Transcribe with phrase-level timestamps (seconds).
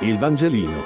[0.00, 0.82] Il Vangelino.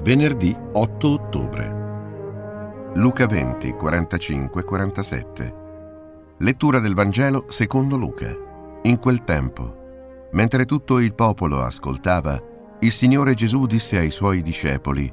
[0.00, 2.90] Venerdì 8 ottobre.
[2.94, 5.54] Luca 20, 45, 47.
[6.38, 8.26] Lettura del Vangelo secondo Luca.
[8.82, 12.36] In quel tempo, mentre tutto il popolo ascoltava,
[12.80, 15.08] il Signore Gesù disse ai suoi discepoli,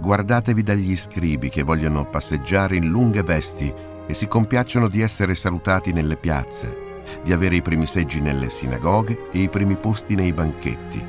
[0.00, 3.70] Guardatevi dagli scribi che vogliono passeggiare in lunghe vesti
[4.06, 6.86] e si compiacciono di essere salutati nelle piazze
[7.22, 11.04] di avere i primi seggi nelle sinagoghe e i primi posti nei banchetti.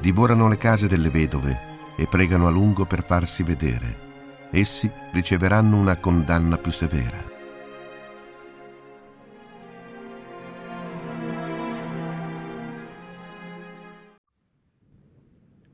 [0.00, 4.06] Divorano le case delle vedove e pregano a lungo per farsi vedere.
[4.50, 7.26] Essi riceveranno una condanna più severa.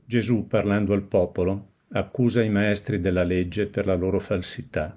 [0.07, 4.95] Gesù, parlando al popolo, accusa i maestri della legge per la loro falsità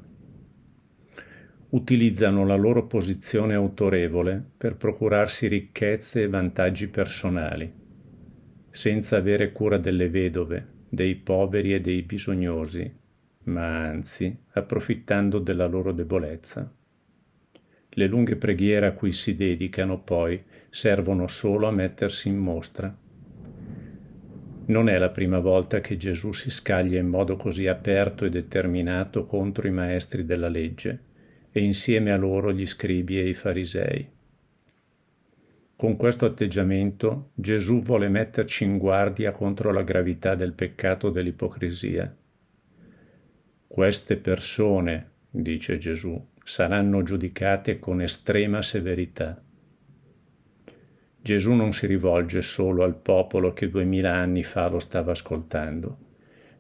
[1.71, 7.71] utilizzano la loro posizione autorevole per procurarsi ricchezze e vantaggi personali,
[8.71, 12.91] senza avere cura delle vedove, dei poveri e dei bisognosi,
[13.45, 16.73] ma anzi approfittando della loro debolezza.
[17.91, 22.97] Le lunghe preghiere a cui si dedicano poi servono solo a mettersi in mostra.
[24.67, 29.25] Non è la prima volta che Gesù si scaglia in modo così aperto e determinato
[29.25, 31.07] contro i maestri della legge
[31.51, 34.09] e insieme a loro gli scribi e i farisei.
[35.79, 42.13] Con questo atteggiamento Gesù vuole metterci in guardia contro la gravità del peccato dell'ipocrisia.
[43.67, 49.41] Queste persone, dice Gesù, saranno giudicate con estrema severità.
[51.21, 55.99] Gesù non si rivolge solo al popolo che duemila anni fa lo stava ascoltando,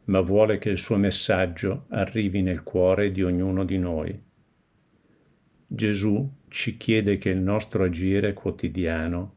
[0.05, 4.27] ma vuole che il suo messaggio arrivi nel cuore di ognuno di noi
[5.70, 9.34] Gesù ci chiede che il nostro agire quotidiano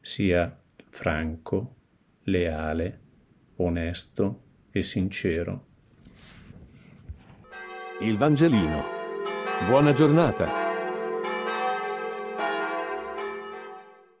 [0.00, 1.74] sia franco,
[2.22, 3.00] leale,
[3.56, 5.66] onesto e sincero.
[8.00, 8.82] Il Vangelino.
[9.68, 10.63] Buona giornata.